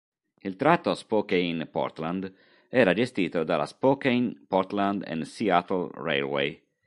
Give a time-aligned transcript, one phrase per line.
[0.41, 2.33] Il tratto Spokane-Portland
[2.69, 6.59] era gestito dalla Spokane, Portland and Seattle Railway.